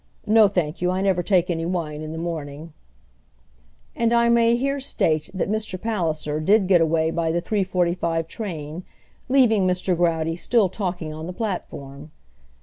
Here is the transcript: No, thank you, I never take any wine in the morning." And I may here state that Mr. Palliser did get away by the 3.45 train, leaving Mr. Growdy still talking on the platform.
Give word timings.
No, 0.25 0.47
thank 0.47 0.81
you, 0.81 0.89
I 0.89 1.01
never 1.03 1.21
take 1.21 1.51
any 1.51 1.63
wine 1.63 2.01
in 2.01 2.11
the 2.11 2.17
morning." 2.17 2.73
And 3.95 4.11
I 4.11 4.29
may 4.29 4.55
here 4.55 4.79
state 4.79 5.29
that 5.31 5.47
Mr. 5.47 5.79
Palliser 5.79 6.39
did 6.39 6.67
get 6.67 6.81
away 6.81 7.11
by 7.11 7.31
the 7.31 7.39
3.45 7.39 8.27
train, 8.27 8.83
leaving 9.29 9.67
Mr. 9.67 9.95
Growdy 9.95 10.35
still 10.39 10.69
talking 10.69 11.13
on 11.13 11.27
the 11.27 11.33
platform. 11.33 12.09